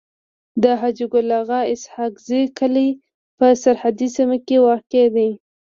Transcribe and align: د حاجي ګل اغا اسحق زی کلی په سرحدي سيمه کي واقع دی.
د 0.63 0.63
حاجي 0.79 1.05
ګل 1.11 1.29
اغا 1.39 1.59
اسحق 1.73 2.13
زی 2.27 2.41
کلی 2.59 2.89
په 3.37 3.45
سرحدي 3.63 4.07
سيمه 4.15 4.37
کي 4.47 4.57
واقع 4.65 5.05
دی. 5.15 5.29